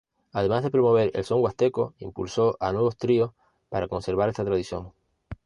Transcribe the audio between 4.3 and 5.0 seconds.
tradición.